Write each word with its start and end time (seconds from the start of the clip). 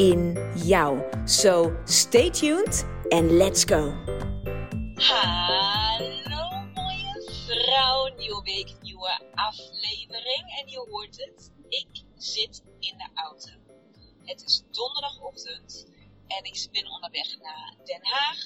in 0.00 0.32
jou. 0.56 0.98
So 1.26 1.76
stay 1.84 2.30
tuned 2.30 2.84
and 3.12 3.30
let's 3.32 3.64
go. 3.64 3.92
Hallo 4.96 6.64
mooie 6.74 7.12
vrouw, 7.46 8.08
nieuwe 8.16 8.42
week, 8.42 8.74
nieuwe 8.80 9.20
aflevering. 9.34 10.44
En 10.58 10.68
je 10.68 10.86
hoort 10.90 11.16
het, 11.16 11.50
ik 11.68 12.02
zit 12.16 12.62
in 12.78 12.96
de 12.98 13.08
auto. 13.14 13.50
Het 14.24 14.44
is 14.44 14.62
donderdagochtend 14.70 15.86
en 16.26 16.44
ik 16.44 16.68
ben 16.72 16.86
onderweg 16.90 17.38
naar 17.38 17.74
Den 17.84 18.06
Haag. 18.06 18.38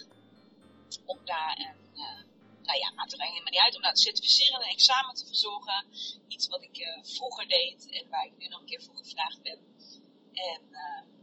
Om 1.04 1.18
daar 1.24 1.58
een, 1.58 2.00
uh, 2.00 2.22
nou 2.62 2.78
ja, 2.78 2.92
maakt 2.94 3.12
er 3.12 3.20
helemaal 3.20 3.52
niet 3.52 3.60
uit, 3.60 3.76
om 3.76 3.82
daar 3.82 3.94
te 3.94 4.00
certificeren 4.00 4.54
en 4.54 4.62
een 4.62 4.72
examen 4.72 5.14
te 5.14 5.26
verzorgen. 5.26 5.84
Iets 6.28 6.48
wat 6.48 6.62
ik 6.62 6.78
uh, 6.78 7.04
vroeger 7.04 7.48
deed 7.48 7.86
en 7.90 8.08
waar 8.10 8.24
ik 8.24 8.32
nu 8.38 8.48
nog 8.48 8.60
een 8.60 8.66
keer 8.66 8.82
voor 8.82 8.96
gevraagd 8.96 9.42
ben. 9.42 9.58
En 10.32 10.60
uh, 10.70 11.13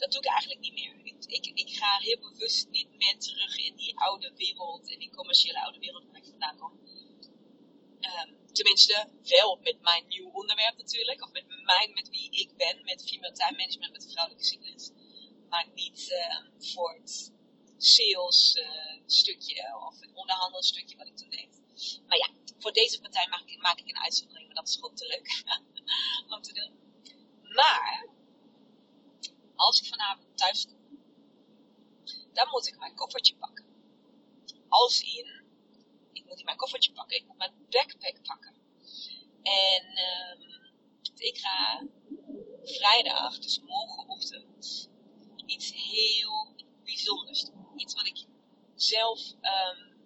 dat 0.00 0.12
doe 0.12 0.20
ik 0.22 0.28
eigenlijk 0.28 0.60
niet 0.60 0.72
meer. 0.72 0.94
Ik, 1.26 1.46
ik, 1.54 1.70
ga 1.78 1.98
heel 1.98 2.20
bewust 2.20 2.68
niet 2.68 2.90
meer 2.96 3.18
terug 3.18 3.56
in 3.56 3.76
die 3.76 3.98
oude 3.98 4.32
wereld, 4.36 4.88
in 4.88 4.98
die 4.98 5.10
commerciële 5.10 5.62
oude 5.62 5.78
wereld 5.78 6.04
waar 6.06 6.16
ik 6.16 6.30
vandaan 6.30 6.58
kom. 6.58 6.72
Um, 8.00 8.52
tenminste, 8.52 9.08
wel 9.22 9.58
met 9.62 9.80
mijn 9.80 10.04
nieuw 10.08 10.30
onderwerp 10.30 10.76
natuurlijk, 10.76 11.22
of 11.22 11.32
met 11.32 11.44
mijn, 11.46 11.92
met 11.92 12.08
wie 12.08 12.30
ik 12.30 12.56
ben, 12.56 12.84
met 12.84 13.08
female 13.08 13.32
time 13.32 13.56
management, 13.56 13.92
met 13.92 14.12
vrouwelijke 14.12 14.44
cyclus. 14.44 14.90
Maar 15.48 15.68
niet 15.74 16.10
uh, 16.10 16.68
voor 16.72 16.94
het 16.94 17.32
sales 17.76 18.56
uh, 18.56 19.00
stukje 19.06 19.76
of 19.88 20.00
het 20.00 20.10
onderhandelstukje 20.14 20.96
wat 20.96 21.06
ik 21.06 21.16
toen 21.16 21.30
deed. 21.30 21.60
Maar 22.06 22.18
ja, 22.18 22.28
voor 22.58 22.72
deze 22.72 23.00
partij 23.00 23.26
maak 23.28 23.48
ik, 23.48 23.60
maak 23.60 23.78
ik 23.78 23.88
een 23.88 24.02
uitzondering, 24.02 24.46
maar 24.46 24.56
dat 24.56 24.68
is 24.68 24.74
gewoon 24.74 24.94
te 24.94 25.06
leuk 25.06 25.42
om 26.34 26.42
te 26.42 26.52
doen. 26.52 26.72
Maar 27.42 28.08
als 29.60 29.80
ik 29.80 29.88
vanavond 29.88 30.36
thuis 30.36 30.66
kom, 30.66 30.98
dan 32.32 32.48
moet 32.50 32.66
ik 32.66 32.78
mijn 32.78 32.94
koffertje 32.94 33.36
pakken. 33.36 33.64
Als 34.68 35.00
in, 35.00 35.42
ik 36.12 36.24
moet 36.26 36.44
mijn 36.44 36.56
koffertje 36.56 36.92
pakken, 36.92 37.16
ik 37.16 37.26
moet 37.26 37.36
mijn 37.36 37.66
backpack 37.68 38.22
pakken. 38.22 38.54
En 39.42 39.84
um, 39.86 40.72
ik 41.16 41.38
ga 41.38 41.86
vrijdag, 42.62 43.38
dus 43.38 43.60
morgenochtend, 43.60 44.90
iets 45.46 45.72
heel 45.72 46.54
bijzonders 46.84 47.44
doen. 47.44 47.72
Iets 47.76 47.94
wat 47.94 48.06
ik 48.06 48.24
zelf, 48.74 49.20
um, 49.30 49.98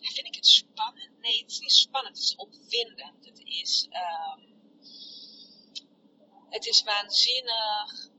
vind 0.00 0.26
ik 0.26 0.34
het 0.34 0.46
spannend? 0.46 1.18
Nee, 1.20 1.40
het 1.40 1.50
is 1.50 1.60
niet 1.60 1.72
spannend, 1.72 2.16
het 2.16 2.24
is 2.24 2.36
opwindend. 2.36 3.24
Het 3.24 3.42
is, 3.44 3.88
um, 3.90 4.51
het 6.52 6.66
is 6.66 6.82
waanzinnig. 6.82 8.10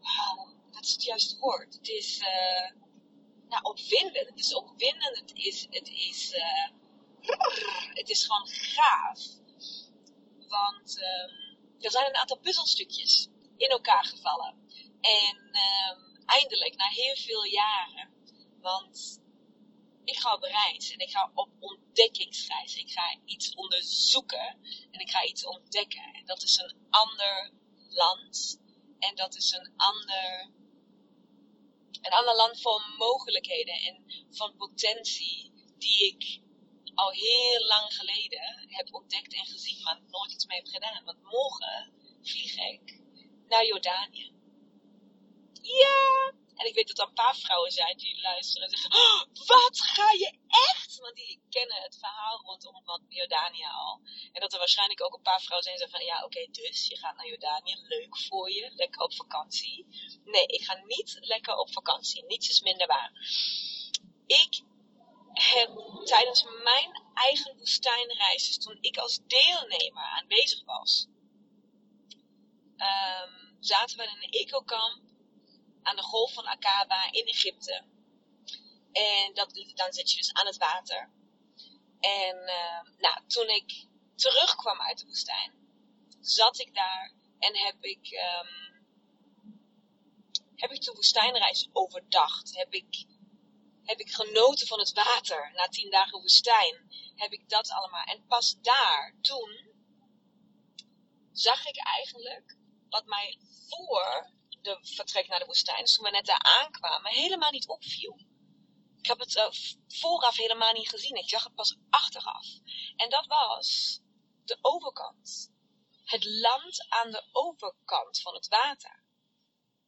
Oh, 0.00 0.48
dat 0.70 0.84
is 0.84 0.92
het 0.92 1.02
juiste 1.02 1.38
woord. 1.38 1.74
Het 1.74 1.88
is 1.88 2.20
uh, 2.20 2.70
nou, 3.48 3.62
opwindend. 3.62 4.28
Het 4.28 4.38
is 4.38 4.54
opwindend. 4.54 5.18
Het 5.18 5.32
is, 5.34 5.66
het 5.70 5.88
is, 5.88 6.32
uh, 6.34 6.68
het 7.94 8.08
is 8.08 8.24
gewoon 8.26 8.48
gaaf. 8.48 9.20
Want 10.48 10.98
um, 10.98 11.58
er 11.80 11.90
zijn 11.90 12.06
een 12.06 12.16
aantal 12.16 12.38
puzzelstukjes 12.38 13.28
in 13.56 13.68
elkaar 13.68 14.04
gevallen. 14.04 14.54
En 15.00 15.36
um, 15.36 16.22
eindelijk, 16.26 16.76
na 16.76 16.88
heel 16.88 17.16
veel 17.16 17.44
jaren. 17.44 18.10
Want 18.60 19.17
ik 20.08 20.18
ga 20.18 20.34
op 20.34 20.42
reis 20.42 20.90
en 20.90 20.98
ik 20.98 21.10
ga 21.10 21.30
op 21.34 21.50
ontdekkingsreis. 21.58 22.76
Ik 22.76 22.90
ga 22.90 23.16
iets 23.24 23.54
onderzoeken 23.54 24.58
en 24.90 25.00
ik 25.00 25.10
ga 25.10 25.24
iets 25.24 25.46
ontdekken. 25.46 26.14
En 26.14 26.26
dat 26.26 26.42
is 26.42 26.56
een 26.56 26.76
ander 26.90 27.52
land. 27.88 28.60
En 28.98 29.14
dat 29.14 29.34
is 29.36 29.50
een 29.52 29.72
ander, 29.76 30.50
een 32.02 32.12
ander 32.12 32.36
land 32.36 32.60
van 32.60 32.82
mogelijkheden 32.96 33.74
en 33.74 34.26
van 34.30 34.56
potentie 34.56 35.52
die 35.78 36.06
ik 36.06 36.40
al 36.94 37.10
heel 37.10 37.66
lang 37.66 37.94
geleden 37.94 38.66
heb 38.68 38.94
ontdekt 38.94 39.34
en 39.34 39.46
gezien, 39.46 39.82
maar 39.82 40.00
nooit 40.06 40.32
iets 40.32 40.46
mee 40.46 40.58
heb 40.58 40.68
gedaan. 40.68 41.04
Want 41.04 41.22
morgen 41.22 41.92
vlieg 42.22 42.56
ik 42.56 43.00
naar 43.48 43.66
Jordanië. 43.66 44.32
Ja! 45.62 46.32
En 46.58 46.66
ik 46.66 46.74
weet 46.74 46.88
dat 46.88 46.98
er 46.98 47.06
een 47.06 47.22
paar 47.24 47.36
vrouwen 47.36 47.70
zijn 47.70 47.96
die 47.96 48.20
luisteren 48.20 48.68
en 48.68 48.76
zeggen, 48.76 48.92
oh, 49.00 49.20
wat 49.46 49.80
ga 49.80 50.10
je 50.12 50.38
echt? 50.70 50.98
Want 50.98 51.14
die 51.14 51.42
kennen 51.48 51.82
het 51.82 51.96
verhaal 51.98 52.40
rondom 52.40 52.84
wat 52.84 53.02
Jordanië 53.08 53.64
al. 53.64 54.00
En 54.32 54.40
dat 54.40 54.52
er 54.52 54.58
waarschijnlijk 54.58 55.02
ook 55.04 55.14
een 55.14 55.30
paar 55.30 55.40
vrouwen 55.40 55.62
zijn 55.62 55.76
die 55.76 55.86
zeggen 55.86 56.06
van, 56.06 56.16
ja 56.16 56.24
oké, 56.24 56.46
dus 56.50 56.86
je 56.86 56.96
gaat 56.96 57.16
naar 57.16 57.28
Jordanië, 57.28 57.74
leuk 57.82 58.18
voor 58.18 58.50
je, 58.50 58.72
lekker 58.74 59.00
op 59.00 59.14
vakantie. 59.14 59.86
Nee, 60.24 60.46
ik 60.46 60.64
ga 60.64 60.82
niet 60.86 61.16
lekker 61.20 61.56
op 61.56 61.72
vakantie, 61.72 62.24
niets 62.24 62.48
is 62.48 62.60
minder 62.60 62.86
waar. 62.86 63.12
Ik 64.26 64.62
heb 65.32 65.70
tijdens 66.04 66.44
mijn 66.64 67.02
eigen 67.14 67.56
woestijnreis, 67.56 68.46
dus 68.46 68.58
toen 68.58 68.78
ik 68.80 68.96
als 68.96 69.20
deelnemer 69.26 70.02
aanwezig 70.02 70.64
was, 70.64 71.06
um, 72.76 73.56
zaten 73.60 73.96
we 73.96 74.02
in 74.02 74.22
een 74.22 74.30
ecokamp 74.30 75.07
aan 75.88 75.96
de 75.96 76.02
golf 76.02 76.32
van 76.32 76.46
Akaba 76.46 77.12
in 77.12 77.26
Egypte. 77.26 77.84
En 78.92 79.34
dat, 79.34 79.50
dan 79.74 79.92
zit 79.92 80.10
je 80.10 80.16
dus 80.16 80.32
aan 80.32 80.46
het 80.46 80.56
water. 80.56 81.10
En 82.00 82.36
uh, 82.36 82.98
nou, 82.98 83.26
toen 83.26 83.48
ik 83.48 83.86
terugkwam 84.14 84.80
uit 84.80 84.98
de 84.98 85.06
woestijn, 85.06 85.52
zat 86.20 86.58
ik 86.58 86.74
daar 86.74 87.12
en 87.38 87.56
heb 87.56 87.84
ik, 87.84 88.10
um, 88.10 88.86
heb 90.54 90.70
ik 90.70 90.82
de 90.82 90.92
woestijnreis 90.92 91.68
overdacht. 91.72 92.56
Heb 92.56 92.72
ik, 92.72 93.06
heb 93.82 93.98
ik 93.98 94.10
genoten 94.10 94.66
van 94.66 94.78
het 94.78 94.92
water 94.92 95.52
na 95.54 95.68
tien 95.68 95.90
dagen 95.90 96.20
woestijn. 96.20 96.86
Heb 97.14 97.32
ik 97.32 97.48
dat 97.48 97.70
allemaal. 97.70 98.04
En 98.04 98.26
pas 98.26 98.56
daar, 98.60 99.14
toen, 99.20 99.68
zag 101.32 101.66
ik 101.66 101.84
eigenlijk 101.84 102.56
wat 102.88 103.06
mij 103.06 103.38
voor 103.68 104.36
de 104.68 104.94
vertrek 104.94 105.28
naar 105.28 105.38
de 105.38 105.44
woestijn, 105.44 105.80
dus 105.80 105.94
toen 105.94 106.04
we 106.04 106.10
net 106.10 106.26
daar 106.26 106.42
aankwamen, 106.62 107.12
helemaal 107.12 107.50
niet 107.50 107.68
opviel. 107.68 108.18
Ik 108.98 109.06
heb 109.06 109.18
het 109.18 109.36
uh, 109.36 109.48
vooraf 109.88 110.36
helemaal 110.36 110.72
niet 110.72 110.88
gezien. 110.88 111.16
Ik 111.16 111.28
zag 111.28 111.44
het 111.44 111.54
pas 111.54 111.76
achteraf. 111.90 112.46
En 112.96 113.10
dat 113.10 113.26
was 113.26 114.00
de 114.44 114.58
overkant. 114.60 115.52
Het 116.04 116.24
land 116.24 116.86
aan 116.88 117.10
de 117.10 117.28
overkant 117.32 118.20
van 118.20 118.34
het 118.34 118.48
water. 118.48 119.02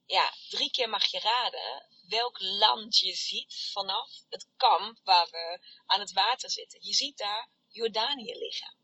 Ja, 0.06 0.34
drie 0.48 0.70
keer 0.70 0.88
mag 0.88 1.04
je 1.04 1.20
raden 1.20 1.88
welk 2.08 2.40
land 2.40 2.98
je 2.98 3.14
ziet 3.14 3.70
vanaf 3.72 4.10
het 4.28 4.48
kamp 4.56 5.00
waar 5.04 5.26
we 5.30 5.60
aan 5.86 6.00
het 6.00 6.12
water 6.12 6.50
zitten. 6.50 6.78
Je 6.82 6.92
ziet 6.92 7.18
daar 7.18 7.50
Jordanië 7.68 8.38
liggen. 8.38 8.74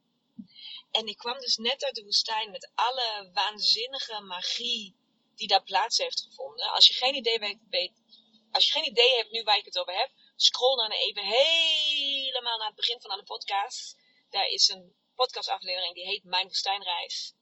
En 0.90 1.06
ik 1.06 1.16
kwam 1.16 1.38
dus 1.38 1.56
net 1.56 1.84
uit 1.84 1.94
de 1.94 2.02
woestijn 2.02 2.50
met 2.50 2.70
alle 2.74 3.30
waanzinnige 3.32 4.20
magie 4.20 4.96
die 5.37 5.49
daar 5.49 5.62
plaats 5.62 5.99
heeft 5.99 6.23
gevonden. 6.23 6.71
Als 6.71 6.87
je 6.87 6.94
geen 6.94 7.15
idee 7.15 7.38
weet, 7.38 7.59
weet, 7.71 7.93
als 8.50 8.67
je 8.67 8.73
geen 8.73 8.87
idee 8.87 9.17
hebt 9.17 9.31
nu 9.31 9.43
waar 9.43 9.59
ik 9.59 9.65
het 9.65 9.79
over 9.79 9.99
heb, 9.99 10.11
scroll 10.37 10.77
dan 10.77 10.91
even 10.91 11.23
helemaal 11.25 12.59
naar 12.59 12.67
het 12.67 12.77
begin 12.77 13.00
van 13.00 13.19
de 13.19 13.25
podcast. 13.25 13.97
Daar 14.31 14.47
is 14.47 14.69
een 14.69 14.94
podcastaflevering 15.15 15.94
die 15.94 16.06
heet 16.06 16.25
Mijn 16.25 16.47
Woestijnreis. 16.47 17.35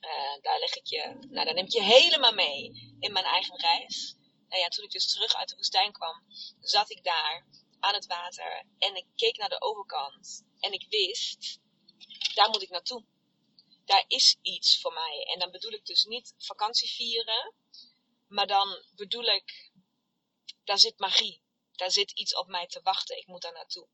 Uh, 0.00 0.42
daar 0.42 0.58
leg 0.58 0.74
ik 0.74 0.86
je, 0.86 1.16
nou, 1.20 1.44
daar 1.44 1.54
neem 1.54 1.64
ik 1.64 1.72
je 1.72 1.82
helemaal 1.82 2.32
mee 2.32 2.70
in 2.98 3.12
mijn 3.12 3.24
eigen 3.24 3.58
reis. 3.58 4.16
Nou 4.48 4.62
ja, 4.62 4.68
toen 4.68 4.84
ik 4.84 4.90
dus 4.90 5.12
terug 5.12 5.34
uit 5.34 5.48
de 5.48 5.56
woestijn 5.56 5.92
kwam, 5.92 6.22
zat 6.60 6.90
ik 6.90 7.04
daar 7.04 7.46
aan 7.80 7.94
het 7.94 8.06
water 8.06 8.64
en 8.78 8.96
ik 8.96 9.06
keek 9.16 9.36
naar 9.36 9.48
de 9.48 9.60
overkant 9.60 10.44
en 10.60 10.72
ik 10.72 10.86
wist, 10.88 11.60
daar 12.34 12.48
moet 12.48 12.62
ik 12.62 12.70
naartoe 12.70 13.04
daar 13.88 14.04
is 14.06 14.36
iets 14.42 14.80
voor 14.80 14.92
mij. 14.92 15.28
En 15.32 15.38
dan 15.38 15.50
bedoel 15.50 15.72
ik 15.72 15.86
dus 15.86 16.04
niet 16.04 16.34
vakantie 16.38 16.90
vieren, 16.90 17.54
maar 18.26 18.46
dan 18.46 18.84
bedoel 18.94 19.24
ik, 19.24 19.70
daar 20.64 20.78
zit 20.78 20.98
magie. 20.98 21.40
Daar 21.72 21.90
zit 21.90 22.10
iets 22.10 22.34
op 22.34 22.48
mij 22.48 22.66
te 22.66 22.80
wachten. 22.82 23.16
Ik 23.18 23.26
moet 23.26 23.42
daar 23.42 23.52
naartoe. 23.52 23.88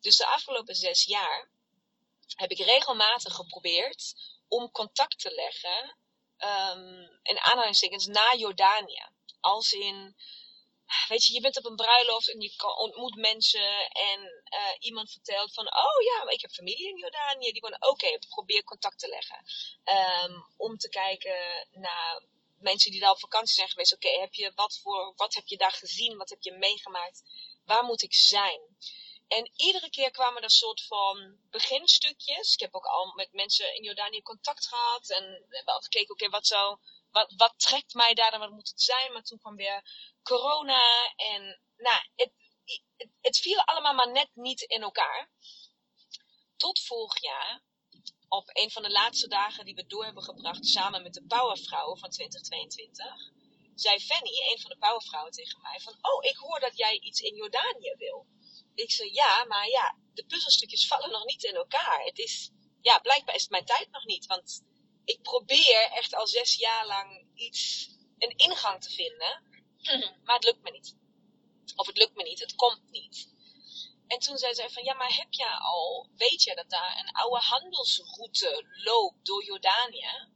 Dus 0.00 0.16
de 0.16 0.26
afgelopen 0.26 0.74
zes 0.74 1.04
jaar 1.04 1.50
heb 2.34 2.50
ik 2.50 2.58
regelmatig 2.58 3.34
geprobeerd 3.34 4.14
om 4.48 4.70
contact 4.70 5.18
te 5.18 5.30
leggen 5.30 5.96
um, 6.38 7.18
in 7.22 7.38
aanhalingstekens, 7.38 8.06
na 8.06 8.34
Jordanië. 8.36 9.08
Als 9.40 9.72
in, 9.72 10.16
weet 11.08 11.24
je, 11.24 11.32
je 11.32 11.40
bent 11.40 11.58
op 11.58 11.64
een 11.64 11.76
bruiloft 11.76 12.32
en 12.32 12.40
je 12.40 12.74
ontmoet 12.76 13.14
mensen 13.14 13.90
en 13.90 14.20
uh, 14.20 14.74
iemand 14.78 15.10
vertelt 15.10 15.52
van, 15.54 15.66
oh 15.66 16.02
ja, 16.02 16.30
ik 16.30 16.40
heb 16.40 16.50
familie 16.50 16.88
in 16.88 16.98
Jordanië. 16.98 17.52
Die 17.52 17.60
van, 17.60 17.88
oké, 17.88 18.18
probeer 18.28 18.64
contact 18.64 18.98
te 18.98 19.08
leggen. 19.08 19.44
Um, 20.24 20.46
om 20.56 20.76
te 20.76 20.88
kijken 20.88 21.68
naar 21.70 22.22
mensen 22.58 22.90
die 22.90 23.00
daar 23.00 23.10
op 23.10 23.18
vakantie 23.18 23.54
zijn 23.54 23.68
geweest. 23.68 23.94
Oké, 23.94 24.08
heb 24.08 24.34
je 24.34 24.52
wat 24.54 24.78
voor, 24.82 25.12
wat 25.16 25.34
heb 25.34 25.46
je 25.46 25.56
daar 25.56 25.72
gezien? 25.72 26.16
Wat 26.16 26.30
heb 26.30 26.42
je 26.42 26.52
meegemaakt? 26.52 27.22
Waar 27.64 27.84
moet 27.84 28.02
ik 28.02 28.14
zijn? 28.14 28.60
En 29.28 29.50
iedere 29.56 29.90
keer 29.90 30.10
kwamen 30.10 30.42
er 30.42 30.50
soort 30.50 30.82
van 30.86 31.38
beginstukjes. 31.50 32.52
Ik 32.52 32.60
heb 32.60 32.74
ook 32.74 32.84
al 32.86 33.12
met 33.14 33.32
mensen 33.32 33.74
in 33.74 33.82
Jordanië 33.82 34.22
contact 34.22 34.66
gehad. 34.66 35.10
En 35.10 35.24
hebben 35.48 35.74
al 35.74 35.80
gekeken, 35.80 36.14
oké, 36.14 36.28
wat 36.28 36.46
zou, 36.46 36.78
wat, 37.14 37.32
wat 37.36 37.54
trekt 37.56 37.94
mij 37.94 38.14
daar 38.14 38.32
en 38.32 38.38
wat 38.38 38.50
moet 38.50 38.68
het 38.68 38.82
zijn? 38.82 39.12
Maar 39.12 39.22
toen 39.22 39.38
kwam 39.38 39.56
weer 39.56 39.82
corona. 40.22 41.12
En 41.16 41.60
nou, 41.76 42.00
het, 42.14 42.32
het, 42.96 43.10
het 43.20 43.36
viel 43.38 43.60
allemaal 43.60 43.94
maar 43.94 44.12
net 44.12 44.30
niet 44.32 44.60
in 44.60 44.82
elkaar. 44.82 45.30
Tot 46.56 46.80
vorig 46.80 47.20
jaar, 47.20 47.62
op 48.28 48.50
een 48.52 48.70
van 48.70 48.82
de 48.82 48.90
laatste 48.90 49.28
dagen 49.28 49.64
die 49.64 49.74
we 49.74 49.86
door 49.86 50.04
hebben 50.04 50.22
gebracht 50.22 50.66
samen 50.66 51.02
met 51.02 51.14
de 51.14 51.24
Powervrouwen 51.26 51.98
van 51.98 52.10
2022, 52.10 53.06
zei 53.74 54.00
Fanny, 54.00 54.30
een 54.50 54.60
van 54.60 54.70
de 54.70 54.78
Powervrouwen, 54.78 55.32
tegen 55.32 55.60
mij 55.62 55.80
van, 55.80 55.92
oh, 56.00 56.24
ik 56.24 56.36
hoor 56.36 56.60
dat 56.60 56.76
jij 56.76 56.98
iets 57.00 57.20
in 57.20 57.34
Jordanië 57.34 57.94
wil. 57.96 58.26
Ik 58.74 58.90
zei, 58.90 59.12
ja, 59.12 59.44
maar 59.44 59.68
ja, 59.68 59.98
de 60.14 60.24
puzzelstukjes 60.24 60.86
vallen 60.86 61.10
nog 61.10 61.24
niet 61.24 61.44
in 61.44 61.54
elkaar. 61.54 62.04
Het 62.04 62.18
is, 62.18 62.50
ja, 62.80 62.98
blijkbaar 62.98 63.34
is 63.34 63.48
mijn 63.48 63.64
tijd 63.64 63.90
nog 63.90 64.04
niet, 64.04 64.26
want 64.26 64.62
ik 65.04 65.22
probeer 65.22 65.90
echt 65.90 66.14
al 66.14 66.26
zes 66.26 66.54
jaar 66.54 66.86
lang 66.86 67.26
iets, 67.34 67.88
een 68.18 68.36
ingang 68.36 68.82
te 68.82 68.90
vinden, 68.90 69.42
maar 70.24 70.34
het 70.34 70.44
lukt 70.44 70.62
me 70.62 70.70
niet. 70.70 70.96
Of 71.76 71.86
het 71.86 71.96
lukt 71.96 72.14
me 72.14 72.22
niet, 72.22 72.40
het 72.40 72.54
komt 72.54 72.90
niet. 72.90 73.32
En 74.06 74.18
toen 74.18 74.38
zei 74.38 74.54
zij 74.54 74.70
van, 74.70 74.84
ja, 74.84 74.94
maar 74.94 75.16
heb 75.16 75.32
jij 75.32 75.54
al, 75.58 76.08
weet 76.16 76.42
je 76.42 76.54
dat 76.54 76.70
daar 76.70 76.98
een 76.98 77.12
oude 77.12 77.40
handelsroute 77.40 78.66
loopt 78.84 79.26
door 79.26 79.44
Jordanië? 79.44 80.28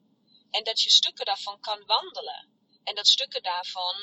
En 0.50 0.65
dat 0.65 0.81
je 0.81 0.91
stukken 0.91 1.25
daarvan 1.25 1.61
kan 1.61 1.87
wandelen. 1.87 2.49
En 2.85 2.94
dat 2.94 3.06
stukken 3.06 3.43
daarvan, 3.43 3.97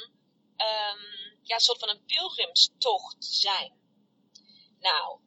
um, 0.57 1.39
ja, 1.41 1.55
een 1.55 1.61
soort 1.61 1.79
van 1.79 1.89
een 1.89 2.05
pilgrimstocht 2.05 3.25
zijn. 3.25 3.73
Nou, 4.79 5.19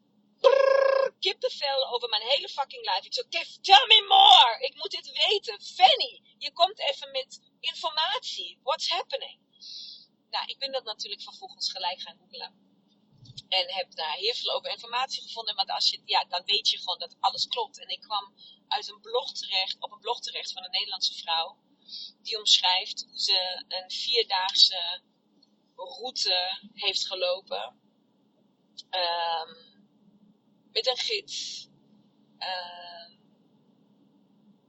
kippenvel 1.18 1.86
over 1.94 2.08
mijn 2.08 2.22
hele 2.22 2.48
fucking 2.48 2.84
lijf. 2.84 3.04
Ik 3.04 3.14
zei, 3.14 3.28
tell 3.60 3.86
me 3.86 4.04
more! 4.08 4.66
Ik 4.66 4.74
moet 4.74 4.90
dit 4.90 5.26
weten. 5.26 5.60
Fanny, 5.60 6.22
je 6.38 6.52
komt 6.52 6.78
even 6.80 7.10
met 7.10 7.40
informatie. 7.60 8.58
What's 8.62 8.88
happening? 8.88 9.38
Nou, 10.30 10.46
ik 10.46 10.58
ben 10.58 10.72
dat 10.72 10.84
natuurlijk 10.84 11.22
vervolgens 11.22 11.72
gelijk 11.72 12.00
gaan 12.00 12.18
googlen. 12.18 12.66
En 13.48 13.74
heb 13.74 13.94
daar 13.94 14.14
heel 14.14 14.34
veel 14.34 14.52
over 14.52 14.70
informatie 14.70 15.22
gevonden. 15.22 15.54
Want 15.54 15.70
als 15.70 15.90
je, 15.90 16.02
ja, 16.04 16.24
dan 16.24 16.42
weet 16.44 16.68
je 16.68 16.78
gewoon 16.78 16.98
dat 16.98 17.16
alles 17.20 17.46
klopt. 17.46 17.80
En 17.80 17.88
ik 17.88 18.00
kwam 18.00 18.34
uit 18.68 18.88
een 18.88 19.00
blog 19.00 19.32
terecht, 19.32 19.76
op 19.80 19.92
een 19.92 20.00
blog 20.00 20.20
terecht 20.20 20.52
van 20.52 20.64
een 20.64 20.70
Nederlandse 20.70 21.14
vrouw. 21.14 21.58
Die 22.22 22.38
omschrijft 22.38 23.04
hoe 23.08 23.20
ze 23.20 23.64
een 23.68 23.90
vierdaagse 23.90 25.02
route 25.74 26.58
heeft 26.74 27.06
gelopen. 27.06 27.80
Um, 28.90 29.67
met 30.78 30.86
een 30.86 31.04
gids. 31.04 31.66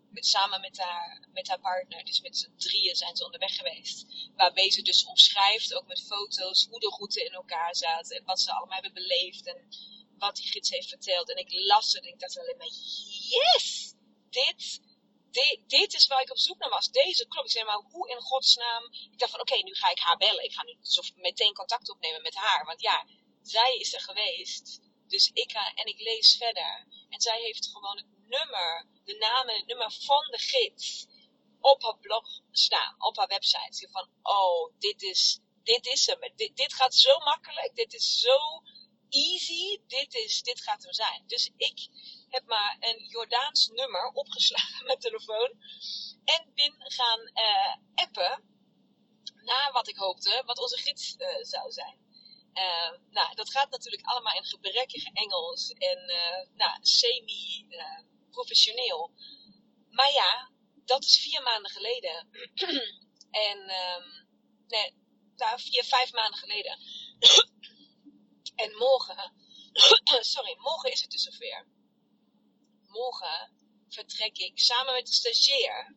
Met, 0.09 0.25
samen 0.25 0.61
met 0.61 0.77
haar, 0.77 1.27
met 1.33 1.47
haar 1.47 1.59
partner. 1.59 2.05
Dus 2.05 2.21
met 2.21 2.37
z'n 2.37 2.53
drieën 2.57 2.95
zijn 2.95 3.15
ze 3.15 3.25
onderweg 3.25 3.55
geweest. 3.55 4.05
Waarbij 4.35 4.71
ze 4.71 4.81
dus 4.81 5.05
omschrijft, 5.05 5.73
ook 5.73 5.87
met 5.87 6.01
foto's, 6.01 6.67
hoe 6.69 6.79
de 6.79 6.95
route 6.97 7.23
in 7.23 7.31
elkaar 7.31 7.75
zat. 7.75 8.11
En 8.11 8.25
wat 8.25 8.41
ze 8.41 8.51
allemaal 8.51 8.81
hebben 8.81 8.93
beleefd. 8.93 9.47
En 9.47 9.67
wat 10.17 10.35
die 10.35 10.47
gids 10.47 10.69
heeft 10.69 10.89
verteld. 10.89 11.29
En 11.29 11.37
ik 11.37 11.51
las 11.51 11.93
het 11.93 12.03
en 12.03 12.09
ik 12.09 12.19
dacht 12.19 12.39
alleen 12.39 12.57
maar, 12.57 12.73
yes! 13.35 13.93
Dit, 14.29 14.81
dit, 15.67 15.93
is 15.93 16.07
waar 16.07 16.21
ik 16.21 16.31
op 16.31 16.37
zoek 16.37 16.57
naar 16.59 16.69
was. 16.69 16.91
Deze 16.91 17.27
klopt. 17.27 17.47
Ik 17.47 17.53
zei 17.53 17.65
maar, 17.65 17.81
hoe 17.91 18.09
in 18.09 18.21
godsnaam? 18.21 18.83
Ik 19.11 19.19
dacht 19.19 19.31
van, 19.31 19.41
oké, 19.41 19.55
nu 19.63 19.75
ga 19.75 19.91
ik 19.91 19.99
haar 19.99 20.17
bellen. 20.17 20.43
Ik 20.43 20.53
ga 20.53 20.63
nu 20.63 20.77
meteen 21.15 21.53
contact 21.53 21.89
opnemen 21.89 22.21
met 22.21 22.35
haar. 22.35 22.65
Want 22.65 22.81
ja, 22.81 23.05
zij 23.41 23.75
is 23.77 23.93
er 23.93 24.01
geweest. 24.01 24.88
Dus 25.09 25.29
ik 25.33 25.51
ga 25.51 25.73
en 25.73 25.85
ik 25.85 25.99
lees 25.99 26.37
verder. 26.37 26.87
En 27.09 27.21
zij 27.21 27.41
heeft 27.41 27.69
gewoon 27.71 27.97
het 27.97 28.07
nummer, 28.27 28.87
de 29.03 29.17
naam 29.17 29.49
en 29.49 29.55
het 29.55 29.67
nummer 29.67 29.91
van 29.91 30.27
de 30.31 30.37
gids 30.37 31.07
op 31.59 31.83
haar 31.83 31.97
blog 31.97 32.41
staan, 32.51 32.95
op 32.97 33.17
haar 33.17 33.27
website. 33.27 33.87
Van, 33.91 34.09
oh, 34.21 34.73
dit 34.79 35.01
is, 35.01 35.39
dit 35.63 35.85
is 35.85 36.05
hem. 36.05 36.19
Dit, 36.35 36.73
gaat 36.73 36.95
zo 36.95 37.19
makkelijk. 37.19 37.75
Dit 37.75 37.93
is 37.93 38.19
zo 38.19 38.61
easy. 39.09 39.79
Dit, 39.87 40.13
is, 40.13 40.41
dit 40.41 40.61
gaat 40.61 40.83
hem 40.83 40.93
zijn. 40.93 41.23
Dus 41.27 41.51
ik 41.57 41.87
heb 42.29 42.45
maar 42.45 42.77
een 42.79 43.05
Jordaans 43.07 43.67
nummer 43.67 44.11
opgeslagen 44.13 44.85
met 44.85 45.01
telefoon. 45.01 45.51
En 46.25 46.51
ben 46.55 46.73
gaan 46.77 47.19
uh, 47.19 47.75
appen 47.95 48.43
naar 49.35 49.71
wat 49.71 49.87
ik 49.87 49.95
hoopte, 49.95 50.43
wat 50.45 50.59
onze 50.59 50.77
gids 50.77 51.15
uh, 51.17 51.27
zou 51.41 51.71
zijn. 51.71 52.08
Uh, 52.59 52.91
nou, 53.09 53.35
dat 53.35 53.51
gaat 53.51 53.69
natuurlijk 53.69 54.05
allemaal 54.05 54.35
in 54.35 54.45
gebrekkig 54.45 55.03
Engels 55.03 55.69
en 55.69 56.09
uh, 56.09 56.47
nou, 56.53 56.77
semi-professioneel. 56.81 59.11
Maar 59.89 60.11
ja, 60.11 60.51
dat 60.85 61.03
is 61.03 61.21
vier 61.21 61.41
maanden 61.41 61.71
geleden. 61.71 62.29
en, 63.47 63.57
um, 63.57 64.27
nee, 64.67 64.93
nou, 65.35 65.59
vier, 65.59 65.83
vijf 65.83 66.11
maanden 66.11 66.39
geleden. 66.39 66.79
en 68.63 68.75
morgen, 68.75 69.33
sorry, 70.33 70.55
morgen 70.57 70.91
is 70.91 71.01
het 71.01 71.11
dus 71.11 71.23
zover. 71.23 71.67
Morgen 72.87 73.53
vertrek 73.89 74.37
ik 74.37 74.59
samen 74.59 74.93
met 74.93 75.07
de 75.07 75.13
stagiair 75.13 75.95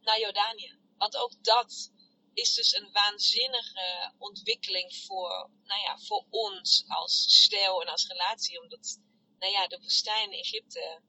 naar 0.00 0.20
Jordanië. 0.20 0.78
Want 0.96 1.16
ook 1.16 1.44
dat 1.44 1.90
is 2.36 2.54
dus 2.54 2.74
een 2.74 2.92
waanzinnige 2.92 4.12
ontwikkeling 4.18 4.96
voor, 4.96 5.50
nou 5.62 5.80
ja, 5.80 5.98
voor 5.98 6.24
ons 6.30 6.84
als 6.86 7.42
stijl 7.42 7.82
en 7.82 7.88
als 7.88 8.06
relatie. 8.06 8.60
Omdat, 8.62 9.00
nou 9.38 9.52
ja, 9.52 9.66
de 9.66 9.78
woestijn 9.80 10.32
in 10.32 10.38
Egypte 10.38 11.02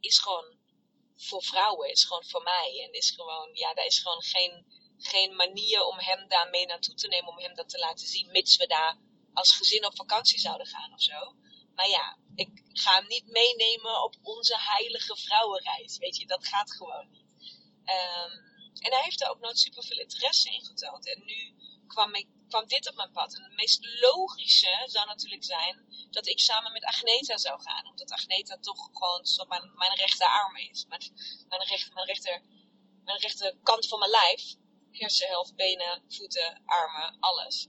is 0.00 0.18
gewoon 0.18 0.58
voor 1.16 1.42
vrouwen, 1.42 1.90
is 1.90 2.04
gewoon 2.04 2.24
voor 2.24 2.42
mij. 2.42 2.82
En 2.84 2.92
is 2.92 3.10
gewoon, 3.10 3.50
ja, 3.52 3.74
daar 3.74 3.86
is 3.86 3.98
gewoon 3.98 4.22
geen, 4.22 4.66
geen 4.98 5.36
manier 5.36 5.84
om 5.84 5.98
hem 5.98 6.28
daar 6.28 6.50
mee 6.50 6.66
naartoe 6.66 6.94
te 6.94 7.08
nemen, 7.08 7.28
om 7.28 7.38
hem 7.38 7.54
dat 7.54 7.68
te 7.68 7.78
laten 7.78 8.06
zien, 8.06 8.30
mits 8.30 8.56
we 8.56 8.66
daar 8.66 8.98
als 9.32 9.52
gezin 9.52 9.86
op 9.86 9.96
vakantie 9.96 10.38
zouden 10.38 10.66
gaan 10.66 10.92
of 10.92 11.02
zo. 11.02 11.34
Maar 11.74 11.88
ja, 11.88 12.18
ik 12.34 12.62
ga 12.72 12.94
hem 12.94 13.06
niet 13.06 13.26
meenemen 13.26 14.02
op 14.02 14.14
onze 14.22 14.56
heilige 14.58 15.16
vrouwenreis. 15.16 15.98
Weet 15.98 16.16
je, 16.16 16.26
dat 16.26 16.46
gaat 16.46 16.72
gewoon 16.72 17.10
niet. 17.10 17.24
Um, 17.84 18.45
en 18.80 18.92
hij 18.92 19.02
heeft 19.02 19.20
er 19.22 19.30
ook 19.30 19.40
nooit 19.40 19.58
super 19.58 19.84
veel 19.84 19.98
interesse 19.98 20.50
in 20.50 20.64
getoond. 20.64 21.06
En 21.06 21.22
nu 21.24 21.54
kwam, 21.86 22.14
ik, 22.14 22.28
dit 22.66 22.88
op 22.88 22.94
mijn 22.94 23.12
pad. 23.12 23.34
En 23.34 23.42
het 23.42 23.56
meest 23.56 24.00
logische 24.00 24.82
zou 24.86 25.06
natuurlijk 25.06 25.44
zijn 25.44 25.86
dat 26.10 26.26
ik 26.26 26.40
samen 26.40 26.72
met 26.72 26.84
Agneta 26.84 27.36
zou 27.36 27.60
gaan. 27.60 27.86
Omdat 27.86 28.10
Agneta 28.10 28.56
toch 28.58 28.88
gewoon 28.92 29.48
mijn, 29.48 29.72
mijn 29.74 29.94
rechterarm 29.94 30.56
is. 30.56 30.86
Mijn, 30.88 31.00
mijn, 31.48 31.62
mijn, 31.94 32.06
rechter, 32.06 32.42
mijn 33.04 33.18
rechterkant 33.18 33.88
van 33.88 33.98
mijn 33.98 34.10
lijf. 34.10 34.54
Hersenhelft, 34.90 35.54
benen, 35.54 36.04
voeten, 36.08 36.62
armen, 36.64 37.16
alles. 37.20 37.68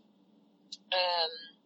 Um, 0.90 1.58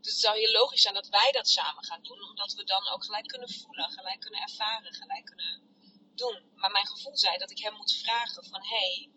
dus 0.00 0.12
het 0.12 0.24
zou 0.24 0.38
heel 0.38 0.52
logisch 0.52 0.82
zijn 0.82 0.94
dat 0.94 1.08
wij 1.08 1.32
dat 1.32 1.48
samen 1.48 1.84
gaan 1.84 2.02
doen. 2.02 2.28
Omdat 2.28 2.52
we 2.52 2.64
dan 2.64 2.88
ook 2.88 3.04
gelijk 3.04 3.26
kunnen 3.26 3.50
voelen, 3.50 3.90
gelijk 3.90 4.20
kunnen 4.20 4.40
ervaren, 4.40 4.94
gelijk 4.94 5.24
kunnen 5.24 5.75
doen. 6.16 6.52
Maar 6.54 6.70
mijn 6.70 6.86
gevoel 6.86 7.16
zei 7.16 7.38
dat 7.38 7.50
ik 7.50 7.58
hem 7.58 7.74
moet 7.74 8.00
vragen 8.02 8.44
van, 8.44 8.62
hey, 8.64 9.10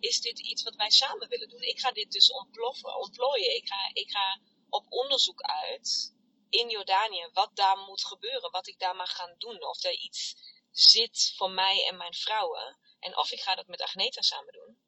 is 0.00 0.20
dit 0.20 0.38
iets 0.38 0.62
wat 0.62 0.74
wij 0.74 0.90
samen 0.90 1.28
willen 1.28 1.48
doen? 1.48 1.62
Ik 1.62 1.80
ga 1.80 1.92
dit 1.92 2.12
dus 2.12 2.32
ontploffen, 2.32 2.96
ontplooien. 2.96 3.56
Ik 3.56 3.68
ga, 3.68 3.90
ik 3.92 4.10
ga 4.10 4.40
op 4.68 4.86
onderzoek 4.88 5.40
uit 5.40 6.14
in 6.48 6.70
Jordanië 6.70 7.28
wat 7.32 7.56
daar 7.56 7.78
moet 7.78 8.04
gebeuren, 8.04 8.50
wat 8.50 8.66
ik 8.66 8.78
daar 8.78 8.96
mag 8.96 9.10
gaan 9.16 9.34
doen. 9.38 9.64
Of 9.64 9.84
er 9.84 9.92
iets 9.92 10.34
zit 10.70 11.32
voor 11.36 11.50
mij 11.50 11.86
en 11.88 11.96
mijn 11.96 12.14
vrouwen. 12.14 12.78
En 12.98 13.18
of 13.18 13.30
ik 13.30 13.40
ga 13.40 13.54
dat 13.54 13.66
met 13.66 13.82
Agneta 13.82 14.20
samen 14.20 14.52
doen, 14.52 14.78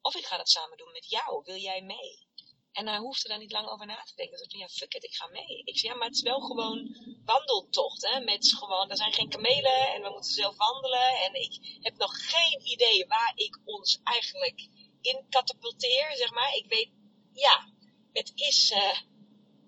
of 0.00 0.14
ik 0.14 0.26
ga 0.26 0.36
dat 0.36 0.48
samen 0.48 0.76
doen 0.76 0.92
met 0.92 1.10
jou. 1.10 1.42
Wil 1.44 1.56
jij 1.56 1.82
mee? 1.82 2.26
En 2.72 2.86
hij 2.86 2.98
hoefde 2.98 3.28
daar 3.28 3.38
niet 3.38 3.52
lang 3.52 3.68
over 3.68 3.86
na 3.86 4.02
te 4.02 4.14
denken. 4.14 4.38
Dus 4.38 4.58
ja, 4.58 4.68
fuck 4.68 4.94
it, 4.94 5.04
ik 5.04 5.14
ga 5.14 5.26
mee. 5.26 5.62
Ik 5.64 5.78
zei, 5.78 5.92
ja, 5.92 5.98
maar 5.98 6.06
het 6.06 6.16
is 6.16 6.22
wel 6.22 6.40
gewoon 6.40 6.94
wandeltocht, 7.32 8.08
hè. 8.10 8.20
Met 8.20 8.54
gewoon, 8.58 8.90
er 8.90 8.96
zijn 8.96 9.12
geen 9.12 9.28
kamelen 9.28 9.92
en 9.94 10.02
we 10.02 10.10
moeten 10.10 10.32
zelf 10.32 10.56
wandelen. 10.56 11.20
En 11.24 11.34
ik 11.34 11.78
heb 11.80 11.96
nog 11.96 12.12
geen 12.30 12.60
idee 12.66 13.06
waar 13.06 13.32
ik 13.34 13.58
ons 13.64 14.00
eigenlijk 14.02 14.68
in 15.00 15.26
katapulteer, 15.28 16.16
zeg 16.16 16.30
maar. 16.30 16.54
Ik 16.54 16.66
weet, 16.68 16.90
ja, 17.32 17.72
het 18.12 18.32
is, 18.34 18.70
uh, 18.70 18.98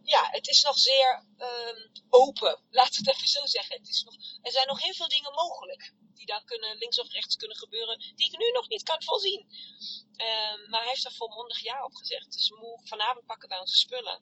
ja, 0.03 0.29
het 0.31 0.49
is 0.49 0.63
nog 0.63 0.79
zeer 0.79 1.27
um, 1.39 1.91
open. 2.09 2.63
Laten 2.81 3.05
we 3.05 3.11
het 3.11 3.17
even 3.17 3.29
zo 3.29 3.47
zeggen. 3.47 3.77
Het 3.77 3.89
is 3.89 4.03
nog, 4.03 4.15
er 4.43 4.53
zijn 4.53 4.67
nog 4.67 4.83
heel 4.83 4.95
veel 4.95 5.09
dingen 5.09 5.33
mogelijk. 5.33 5.95
die 6.15 6.27
dan 6.27 6.45
kunnen, 6.45 6.79
links 6.79 7.01
of 7.01 7.13
rechts 7.13 7.37
kunnen 7.37 7.57
gebeuren, 7.57 7.99
die 7.99 8.27
ik 8.27 8.39
nu 8.39 8.51
nog 8.51 8.69
niet 8.69 8.83
kan 8.83 9.03
voorzien. 9.03 9.47
Ehm, 10.17 10.71
maar 10.71 10.81
hij 10.81 10.89
heeft 10.89 11.03
daar 11.03 11.13
volmondig 11.13 11.63
ja 11.63 11.85
op 11.85 11.95
gezegd. 11.95 12.33
Dus 12.33 12.53
vanavond 12.85 13.27
pakken 13.27 13.49
wij 13.49 13.59
onze 13.59 13.77
spullen. 13.77 14.21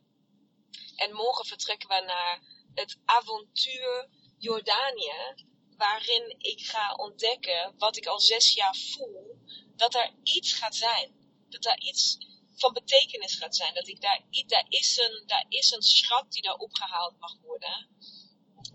En 0.97 1.13
morgen 1.13 1.47
vertrekken 1.47 1.89
we 1.89 2.01
naar 2.01 2.58
het 2.79 2.99
avontuur 3.05 4.09
Jordanië, 4.39 5.35
waarin 5.77 6.35
ik 6.39 6.61
ga 6.61 6.95
ontdekken 6.95 7.75
wat 7.79 7.97
ik 7.97 8.07
al 8.07 8.21
zes 8.21 8.55
jaar 8.55 8.77
voel, 8.77 9.39
dat 9.77 9.95
er 9.95 10.15
iets 10.23 10.53
gaat 10.53 10.77
zijn. 10.77 11.17
Dat 11.49 11.63
daar 11.63 11.79
iets 11.79 12.17
van 12.57 12.73
betekenis 12.73 13.35
gaat 13.35 13.57
zijn. 13.57 13.75
Dat 13.75 13.89
ik 13.89 14.01
daar, 14.01 14.23
daar, 14.47 14.67
is 14.69 14.99
een, 14.99 15.23
daar 15.27 15.47
is 15.49 15.71
een 15.71 15.83
schat 15.83 16.33
die 16.33 16.43
daar 16.43 16.57
opgehaald 16.57 17.19
mag 17.19 17.37
worden. 17.43 17.89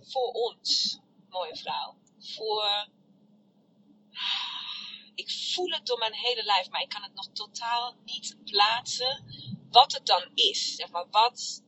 Voor 0.02 0.32
ons, 0.32 1.00
mooie 1.30 1.56
vrouw. 1.56 1.98
Voor. 2.20 2.88
Ik 5.16 5.32
voel 5.32 5.70
het 5.70 5.86
door 5.86 5.98
mijn 5.98 6.14
hele 6.14 6.44
lijf, 6.44 6.70
maar 6.70 6.82
ik 6.82 6.90
kan 6.90 7.04
het 7.04 7.14
nog 7.14 7.30
totaal 7.34 7.96
niet 8.06 8.38
plaatsen 8.44 9.26
wat 9.74 9.92
het 9.92 10.06
dan 10.06 10.32
is. 10.34 10.76
Zeg 10.76 10.90
maar, 10.90 11.10
wat, 11.10 11.63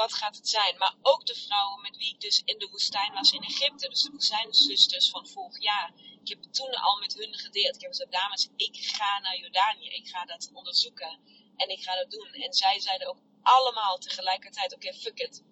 wat 0.00 0.14
gaat 0.14 0.36
het 0.36 0.48
zijn? 0.48 0.78
Maar 0.78 0.94
ook 1.02 1.26
de 1.26 1.34
vrouwen 1.34 1.82
met 1.82 1.96
wie 1.96 2.14
ik 2.14 2.20
dus 2.20 2.42
in 2.44 2.58
de 2.58 2.68
woestijn 2.70 3.12
was 3.12 3.32
in 3.32 3.42
Egypte. 3.42 3.88
Dus 3.88 4.02
de 4.02 4.10
woestijnzusters 4.10 5.10
van 5.10 5.28
vorig 5.28 5.62
jaar. 5.62 5.92
Ik 6.22 6.28
heb 6.28 6.42
toen 6.42 6.74
al 6.74 6.98
met 6.98 7.14
hun 7.14 7.34
gedeeld. 7.34 7.74
Ik 7.74 7.80
heb 7.80 7.90
gezegd, 7.90 8.12
dames, 8.12 8.48
ik 8.56 8.76
ga 8.76 9.18
naar 9.18 9.38
Jordanië. 9.38 9.88
Ik 9.88 10.08
ga 10.08 10.24
dat 10.24 10.50
onderzoeken. 10.52 11.20
En 11.56 11.68
ik 11.68 11.82
ga 11.82 11.94
dat 11.96 12.10
doen. 12.10 12.32
En 12.32 12.52
zij 12.52 12.80
zeiden 12.80 13.08
ook 13.08 13.20
allemaal 13.42 13.98
tegelijkertijd, 13.98 14.74
oké, 14.74 14.94
fuck 14.94 15.18
it. 15.18 15.44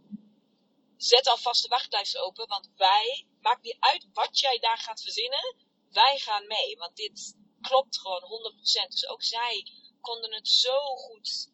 Zet 0.97 1.29
alvast 1.29 1.63
de 1.63 1.69
wachtlijst 1.69 2.17
open, 2.17 2.49
want 2.49 2.71
wij, 2.77 3.27
maakt 3.41 3.63
niet 3.63 3.77
uit 3.79 4.07
wat 4.13 4.39
jij 4.39 4.59
daar 4.59 4.79
gaat 4.79 5.03
verzinnen, 5.03 5.57
wij 5.91 6.19
gaan 6.19 6.47
mee. 6.47 6.77
Want 6.77 6.97
dit 6.97 7.37
klopt 7.61 7.99
gewoon 7.99 8.55
100%. 8.85 8.89
Dus 8.89 9.09
ook 9.09 9.23
zij 9.23 9.71
konden 10.01 10.35
het 10.35 10.49
zo 10.49 10.79
goed 10.97 11.51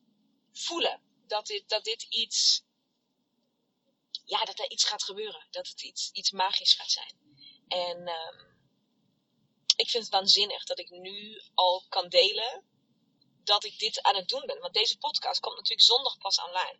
voelen. 0.53 1.01
Dat 1.27 1.47
dit, 1.47 1.69
dat 1.69 1.85
dit 1.85 2.03
iets 2.03 2.65
ja, 4.25 4.45
dat 4.45 4.59
er 4.59 4.71
iets 4.71 4.85
gaat 4.85 5.03
gebeuren. 5.03 5.47
Dat 5.51 5.69
het 5.69 5.83
iets, 5.83 6.11
iets 6.13 6.31
magisch 6.31 6.75
gaat 6.75 6.91
zijn. 6.91 7.15
En 7.69 7.99
um, 7.99 8.55
ik 9.77 9.91
vind 9.91 10.05
het 10.05 10.13
waanzinnig 10.13 10.65
dat 10.65 10.79
ik 10.79 10.91
nu 10.91 11.43
al 11.55 11.85
kan 11.89 12.09
delen 12.09 12.65
dat 13.45 13.65
ik 13.65 13.79
dit 13.79 14.03
aan 14.03 14.17
het 14.17 14.29
doen 14.29 14.47
ben. 14.47 14.61
Want 14.61 14.75
deze 14.75 14.99
podcast 14.99 15.41
komt 15.41 15.57
natuurlijk 15.57 15.87
zondag 15.87 16.19
pas 16.19 16.43
online. 16.43 16.79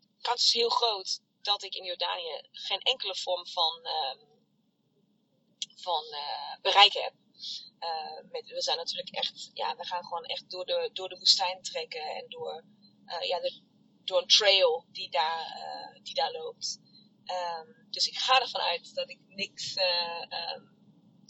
De 0.00 0.22
kans 0.22 0.44
is 0.44 0.52
heel 0.52 0.68
groot 0.68 1.20
dat 1.42 1.62
ik 1.62 1.74
in 1.74 1.84
Jordanië 1.84 2.48
geen 2.52 2.80
enkele 2.80 3.14
vorm 3.14 3.46
van, 3.46 3.80
uh, 3.82 4.24
van 5.74 6.04
uh, 6.10 6.60
bereik 6.62 6.92
heb. 6.92 7.12
Uh, 7.80 8.30
met, 8.30 8.46
we 8.46 8.62
zijn 8.62 8.76
natuurlijk 8.76 9.10
echt, 9.10 9.50
ja, 9.54 9.76
we 9.76 9.86
gaan 9.86 10.04
gewoon 10.04 10.24
echt 10.24 10.50
door 10.50 10.66
de, 10.66 10.90
door 10.92 11.08
de 11.08 11.18
woestijn 11.18 11.62
trekken 11.62 12.16
en 12.16 12.28
door, 12.28 12.64
uh, 13.06 13.22
ja, 13.22 13.40
de, 13.40 13.62
door 14.06 14.20
een 14.20 14.28
trail 14.28 14.84
die 14.92 15.10
daar, 15.10 15.46
uh, 15.56 16.04
die 16.04 16.14
daar 16.14 16.32
loopt. 16.32 16.80
Um, 17.26 17.86
dus 17.90 18.06
ik 18.06 18.18
ga 18.18 18.40
ervan 18.40 18.60
uit 18.60 18.94
dat 18.94 19.10
ik 19.10 19.18
niks, 19.28 19.76
uh, 19.76 20.54
um, 20.54 20.62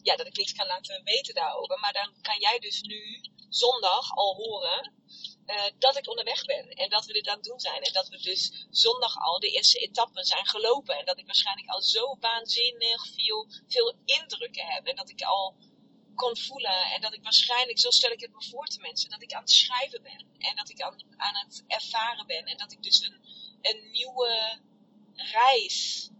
ja, 0.02 0.16
dat 0.16 0.26
ik 0.26 0.36
niks 0.36 0.52
kan 0.52 0.66
laten 0.66 1.04
weten 1.04 1.34
daarover. 1.34 1.78
Maar 1.78 1.92
dan 1.92 2.14
kan 2.20 2.38
jij 2.38 2.58
dus 2.58 2.80
nu 2.80 3.20
zondag 3.48 4.14
al 4.14 4.34
horen 4.34 4.94
uh, 5.46 5.62
dat 5.78 5.96
ik 5.96 6.08
onderweg 6.08 6.44
ben. 6.44 6.68
En 6.68 6.90
dat 6.90 7.04
we 7.06 7.12
dit 7.12 7.28
aan 7.28 7.36
het 7.36 7.44
doen 7.44 7.60
zijn. 7.60 7.82
En 7.82 7.92
dat 7.92 8.08
we 8.08 8.18
dus 8.18 8.66
zondag 8.70 9.16
al 9.16 9.38
de 9.38 9.50
eerste 9.50 9.78
etappen 9.78 10.24
zijn 10.24 10.46
gelopen. 10.46 10.98
En 10.98 11.04
dat 11.04 11.18
ik 11.18 11.26
waarschijnlijk 11.26 11.68
al 11.68 11.82
zo 11.82 12.16
waanzinnig 12.20 13.06
veel, 13.14 13.48
veel 13.66 13.94
indrukken 14.04 14.66
heb. 14.66 14.86
En 14.86 14.96
dat 14.96 15.10
ik 15.10 15.22
al 15.22 15.56
kon 16.16 16.36
voelen. 16.36 16.84
En 16.94 17.00
dat 17.00 17.14
ik 17.14 17.22
waarschijnlijk, 17.22 17.78
zo 17.78 17.90
stel 17.90 18.10
ik 18.10 18.20
het 18.20 18.32
me 18.32 18.42
voor 18.42 18.66
te 18.66 18.80
mensen, 18.80 19.10
dat 19.10 19.22
ik 19.22 19.32
aan 19.32 19.40
het 19.40 19.50
schrijven 19.50 20.02
ben. 20.02 20.26
En 20.38 20.56
dat 20.56 20.70
ik 20.70 20.80
aan, 20.80 21.02
aan 21.16 21.36
het 21.36 21.64
ervaren 21.66 22.26
ben. 22.26 22.44
En 22.44 22.56
dat 22.56 22.72
ik 22.72 22.82
dus 22.82 23.00
een, 23.00 23.20
een 23.60 23.90
nieuwe 23.90 24.60
reis 25.14 26.10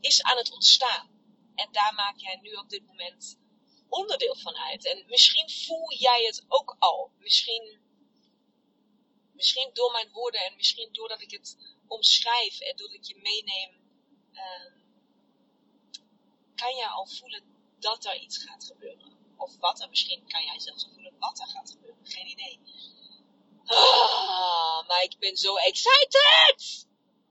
is 0.00 0.22
aan 0.22 0.36
het 0.36 0.52
ontstaan. 0.52 1.10
En 1.54 1.68
daar 1.72 1.94
maak 1.94 2.18
jij 2.18 2.38
nu 2.42 2.52
op 2.52 2.68
dit 2.68 2.86
moment 2.86 3.38
onderdeel 3.88 4.36
van 4.36 4.56
uit. 4.56 4.86
En 4.86 5.04
misschien 5.06 5.50
voel 5.50 5.92
jij 5.92 6.24
het 6.24 6.44
ook 6.48 6.76
al. 6.78 7.10
Misschien, 7.18 7.80
misschien 9.32 9.70
door 9.72 9.92
mijn 9.92 10.10
woorden 10.12 10.40
en 10.40 10.56
misschien 10.56 10.92
doordat 10.92 11.20
ik 11.20 11.30
het 11.30 11.56
omschrijf 11.86 12.60
en 12.60 12.76
doordat 12.76 12.96
ik 12.96 13.04
je 13.04 13.16
meeneem, 13.16 13.70
uh, 14.32 14.72
kan 16.54 16.74
jij 16.76 16.86
al 16.86 17.06
voelen 17.06 17.52
dat 17.82 18.04
er 18.04 18.16
iets 18.16 18.38
gaat 18.38 18.64
gebeuren. 18.64 19.34
Of 19.36 19.56
wat 19.58 19.80
er 19.80 19.88
misschien, 19.88 20.28
kan 20.28 20.44
jij 20.44 20.60
zelfs 20.60 20.88
voelen 20.94 21.18
wat 21.18 21.40
er 21.40 21.48
gaat 21.48 21.70
gebeuren. 21.70 22.06
Geen 22.06 22.26
idee. 22.26 22.60
Ah, 23.64 24.86
maar 24.88 25.02
ik 25.02 25.16
ben 25.18 25.36
zo 25.36 25.56
excited! 25.56 26.86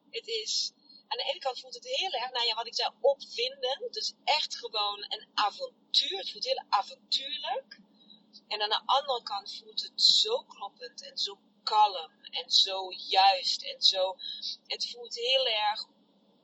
Het 0.10 0.27
is, 0.27 0.72
aan 1.08 1.17
de 1.17 1.24
ene 1.24 1.39
kant 1.39 1.60
voelt 1.60 1.74
het 1.74 1.86
heel 1.86 2.12
erg, 2.12 2.31
nou 2.31 2.46
ja, 2.46 2.55
wat 2.55 2.67
ik 2.67 2.75
zei, 2.75 2.93
opvinden. 3.01 3.88
Dus 3.91 4.13
echt 4.24 4.58
gewoon 4.58 5.05
een 5.10 5.27
avontuur. 5.34 6.17
Het 6.17 6.31
voelt 6.31 6.46
heel 6.46 6.65
avontuurlijk. 6.70 7.79
En 8.48 8.62
aan 8.62 8.70
de 8.70 8.81
andere 8.86 9.24
kant 9.24 9.58
voelt 9.58 9.81
het 9.81 10.01
zo 10.01 10.43
kloppend 10.43 11.03
en 11.03 11.17
zo 11.17 11.39
kalm 11.63 12.12
en 12.29 12.51
zo 12.51 12.91
juist 13.08 13.63
en 13.63 13.81
zo. 13.81 14.15
Het 14.67 14.89
voelt 14.89 15.15
heel 15.15 15.48
erg 15.48 15.88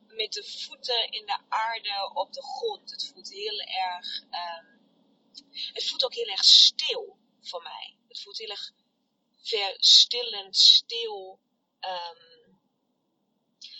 met 0.07 0.33
de 0.33 0.43
voeten 0.43 1.11
in 1.11 1.25
de 1.25 1.39
aarde 1.49 2.11
op 2.13 2.33
de 2.33 2.43
grond. 2.43 2.91
Het 2.91 3.11
voelt 3.13 3.29
heel 3.29 3.59
erg. 3.59 4.21
Um, 4.21 4.75
het 5.73 5.87
voelt 5.87 6.03
ook 6.03 6.13
heel 6.13 6.27
erg 6.27 6.43
stil 6.43 7.17
voor 7.41 7.61
mij. 7.61 7.97
Het 8.07 8.21
voelt 8.21 8.37
heel 8.37 8.49
erg 8.49 8.71
verstillend, 9.41 10.57
stil. 10.57 11.39
Um, 11.81 12.35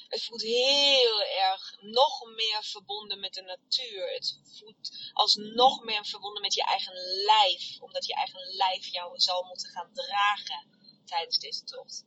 het 0.08 0.24
voelt 0.24 0.42
heel 0.42 1.22
erg 1.22 1.76
nog 1.82 2.26
meer 2.36 2.64
verbonden 2.64 3.20
met 3.20 3.34
de 3.34 3.42
natuur. 3.42 4.14
Het 4.14 4.40
voelt 4.60 5.12
als 5.14 5.36
nog 5.36 5.84
meer 5.84 6.06
verbonden 6.06 6.42
met 6.42 6.54
je 6.54 6.64
eigen 6.64 6.94
lijf. 7.26 7.82
Omdat 7.82 8.06
je 8.06 8.14
eigen 8.14 8.56
lijf 8.56 8.86
jou 8.86 9.20
zal 9.20 9.44
moeten 9.44 9.70
gaan 9.70 9.94
dragen 9.94 11.02
tijdens 11.06 11.40
deze 11.40 11.64
tocht. 11.64 12.06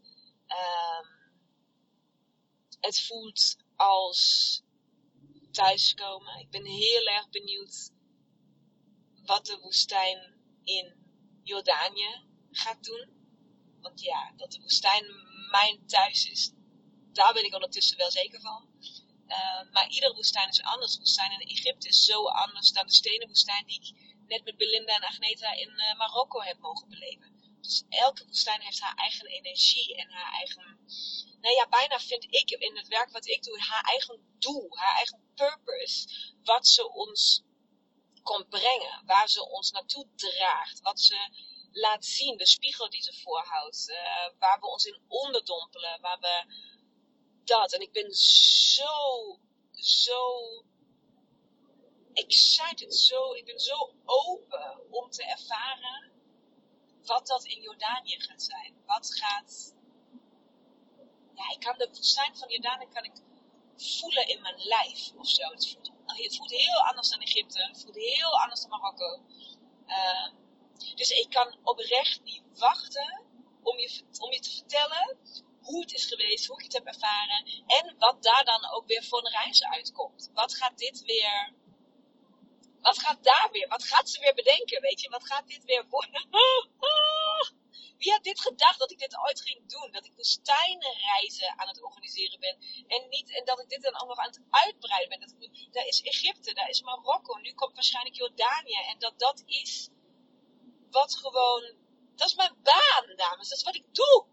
Um, 0.48 1.18
het 2.80 3.00
voelt 3.00 3.56
als 3.80 4.62
thuiskomen. 5.50 6.38
Ik 6.38 6.50
ben 6.50 6.64
heel 6.64 7.06
erg 7.06 7.28
benieuwd 7.28 7.90
wat 9.24 9.46
de 9.46 9.58
woestijn 9.58 10.34
in 10.64 10.94
Jordanië 11.42 12.24
gaat 12.50 12.84
doen. 12.84 13.08
Want 13.80 14.00
ja, 14.00 14.32
dat 14.36 14.52
de 14.52 14.60
woestijn 14.60 15.04
mijn 15.50 15.86
thuis 15.86 16.30
is, 16.30 16.52
daar 17.12 17.32
ben 17.32 17.44
ik 17.44 17.54
ondertussen 17.54 17.96
wel 17.96 18.10
zeker 18.10 18.40
van. 18.40 18.68
Uh, 19.26 19.72
maar 19.72 19.88
iedere 19.88 20.14
woestijn 20.14 20.48
is 20.48 20.62
anders. 20.62 20.92
De 20.92 20.98
woestijn 20.98 21.40
in 21.40 21.48
Egypte 21.48 21.88
is 21.88 22.04
zo 22.04 22.24
anders 22.24 22.72
dan 22.72 22.86
de 22.86 22.92
stenen 22.92 23.28
woestijn 23.28 23.66
die 23.66 23.80
ik 23.80 24.18
net 24.26 24.44
met 24.44 24.56
Belinda 24.56 24.94
en 24.94 25.04
Agneta 25.04 25.52
in 25.52 25.68
uh, 25.68 25.98
Marokko 25.98 26.40
heb 26.40 26.58
mogen 26.58 26.88
beleven. 26.88 27.39
Dus 27.60 27.84
elke 27.88 28.24
woestijn 28.26 28.60
heeft 28.60 28.80
haar 28.80 28.94
eigen 28.94 29.26
energie 29.26 29.96
en 29.96 30.10
haar 30.10 30.32
eigen 30.32 30.78
nou 31.40 31.54
ja, 31.54 31.68
bijna 31.68 31.98
vind 31.98 32.24
ik 32.24 32.50
in 32.50 32.76
het 32.76 32.88
werk 32.88 33.10
wat 33.10 33.26
ik 33.26 33.42
doe, 33.42 33.60
haar 33.60 33.84
eigen 33.84 34.36
doel, 34.38 34.76
haar 34.76 34.96
eigen 34.96 35.32
purpose. 35.34 36.08
Wat 36.42 36.66
ze 36.66 36.92
ons 36.92 37.42
komt 38.22 38.48
brengen, 38.48 39.02
waar 39.06 39.28
ze 39.28 39.48
ons 39.48 39.70
naartoe 39.70 40.06
draagt, 40.14 40.80
wat 40.80 41.00
ze 41.00 41.28
laat 41.72 42.04
zien, 42.04 42.36
de 42.36 42.46
spiegel 42.46 42.90
die 42.90 43.02
ze 43.02 43.20
voorhoudt, 43.22 43.88
uh, 43.88 43.96
waar 44.38 44.60
we 44.60 44.66
ons 44.66 44.84
in 44.84 45.00
onderdompelen, 45.08 46.00
waar 46.00 46.18
we 46.18 46.44
dat. 47.44 47.72
En 47.72 47.80
ik 47.80 47.92
ben 47.92 48.14
zo, 48.14 49.38
zo 49.72 50.64
excited, 52.12 52.94
zo, 52.94 53.32
ik 53.32 53.44
ben 53.44 53.60
zo 53.60 53.94
open 54.04 54.90
om 54.90 55.10
te 55.10 55.24
ervaren 55.24 56.12
wat 57.10 57.26
dat 57.26 57.44
in 57.44 57.60
Jordanië 57.62 58.20
gaat 58.20 58.42
zijn. 58.42 58.74
Wat 58.86 59.14
gaat 59.14 59.74
ja, 61.34 61.50
ik 61.54 61.60
kan 61.60 61.78
de 61.78 61.88
woestijn 61.92 62.36
van 62.36 62.48
Jordanië 62.48 62.88
kan 62.92 63.04
ik 63.04 63.12
voelen 63.76 64.28
in 64.28 64.40
mijn 64.40 64.58
lijf 64.58 65.12
of 65.16 65.28
zo. 65.28 65.50
Het 65.50 65.68
voelt, 65.68 65.90
het 66.06 66.36
voelt 66.36 66.50
heel 66.50 66.80
anders 66.88 67.08
dan 67.08 67.20
Egypte. 67.20 67.62
Het 67.62 67.82
voelt 67.82 67.96
heel 67.96 68.40
anders 68.40 68.60
dan 68.60 68.70
Marokko. 68.70 69.22
Uh, 69.86 70.28
dus 70.94 71.10
ik 71.10 71.30
kan 71.30 71.58
oprecht 71.62 72.22
niet 72.22 72.42
wachten 72.58 73.22
om 73.62 73.78
je, 73.78 74.02
om 74.18 74.32
je 74.32 74.40
te 74.40 74.50
vertellen 74.50 75.18
hoe 75.60 75.80
het 75.80 75.92
is 75.92 76.06
geweest, 76.06 76.46
hoe 76.46 76.56
ik 76.56 76.64
het 76.64 76.72
heb 76.72 76.86
ervaren. 76.86 77.44
En 77.66 77.94
wat 77.98 78.22
daar 78.22 78.44
dan 78.44 78.70
ook 78.70 78.86
weer 78.86 79.04
voor 79.04 79.26
een 79.26 79.32
reis 79.32 79.64
uitkomt. 79.64 80.30
Wat 80.34 80.54
gaat 80.54 80.78
dit 80.78 81.02
weer. 81.04 81.52
Wat 82.80 82.98
gaat 82.98 83.24
daar 83.24 83.48
weer? 83.52 83.68
Wat 83.68 83.84
gaat 83.84 84.10
ze 84.10 84.20
weer 84.20 84.34
bedenken? 84.34 84.80
Weet 84.80 85.00
je, 85.00 85.08
wat 85.08 85.26
gaat 85.26 85.46
dit 85.46 85.64
weer 85.64 85.84
worden? 85.88 86.28
Wie 88.00 88.12
had 88.12 88.24
dit 88.24 88.40
gedacht 88.40 88.78
dat 88.78 88.90
ik 88.90 88.98
dit 88.98 89.18
ooit 89.18 89.40
ging 89.40 89.68
doen? 89.68 89.90
Dat 89.90 90.04
ik 90.04 90.12
woestijnenreizen 90.16 91.58
aan 91.58 91.68
het 91.68 91.82
organiseren 91.82 92.40
ben. 92.40 92.56
En, 92.86 93.08
niet, 93.08 93.30
en 93.30 93.44
dat 93.44 93.60
ik 93.60 93.68
dit 93.68 93.82
dan 93.82 93.92
nog 93.92 94.18
aan 94.18 94.26
het 94.26 94.40
uitbreiden 94.50 95.08
ben. 95.08 95.20
Dat 95.20 95.72
daar 95.72 95.86
is 95.86 96.02
Egypte, 96.02 96.54
daar 96.54 96.68
is 96.68 96.82
Marokko. 96.82 97.38
Nu 97.38 97.54
komt 97.54 97.74
waarschijnlijk 97.74 98.16
Jordanië. 98.16 98.80
En 98.88 98.98
dat 98.98 99.18
dat 99.18 99.42
is 99.46 99.88
wat 100.90 101.16
gewoon. 101.16 101.74
Dat 102.16 102.28
is 102.28 102.34
mijn 102.34 102.56
baan, 102.62 103.16
dames. 103.16 103.48
Dat 103.48 103.58
is 103.58 103.64
wat 103.64 103.74
ik 103.74 103.94
doe. 103.94 104.26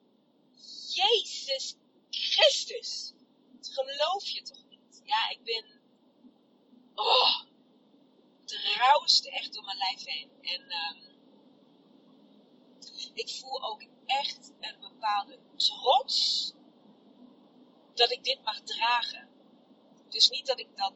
Jezus 0.94 1.76
Christus. 2.10 3.14
Dat 3.52 3.70
geloof 3.74 4.28
je 4.28 4.42
toch 4.42 4.64
niet? 4.70 5.02
Ja, 5.04 5.30
ik 5.30 5.44
ben. 5.44 5.82
Oh, 6.96 7.42
het 8.42 9.28
echt 9.28 9.54
door 9.54 9.64
mijn 9.64 9.78
lijf 9.78 10.04
heen. 10.06 10.32
En. 10.42 10.62
Um, 10.62 11.17
ik 13.18 13.30
voel 13.30 13.64
ook 13.64 13.84
echt 14.06 14.54
een 14.60 14.80
bepaalde 14.80 15.40
trots 15.56 16.54
dat 17.94 18.12
ik 18.12 18.24
dit 18.24 18.44
mag 18.44 18.62
dragen. 18.62 19.30
Dus 20.10 20.30
niet 20.30 20.46
dat 20.46 20.60
ik 20.60 20.78
dat, 20.78 20.94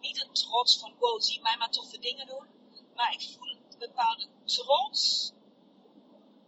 niet 0.00 0.24
een 0.24 0.32
trots 0.32 0.78
van, 0.78 0.94
wow, 0.98 1.20
zie 1.20 1.40
mij 1.40 1.56
maar 1.56 1.70
toffe 1.70 1.98
dingen 1.98 2.26
doen. 2.26 2.46
Maar 2.94 3.12
ik 3.12 3.22
voel 3.22 3.48
een 3.48 3.78
bepaalde 3.78 4.28
trots 4.44 5.32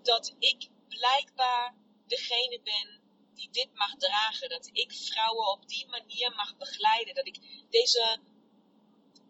dat 0.02 0.34
ik 0.38 0.68
blijkbaar 0.88 1.76
degene 2.06 2.60
ben 2.62 3.02
die 3.34 3.50
dit 3.50 3.74
mag 3.74 3.96
dragen. 3.96 4.48
Dat 4.48 4.70
ik 4.72 4.92
vrouwen 4.92 5.50
op 5.50 5.68
die 5.68 5.88
manier 5.88 6.34
mag 6.34 6.56
begeleiden. 6.56 7.14
Dat 7.14 7.26
ik 7.26 7.66
deze 7.70 8.20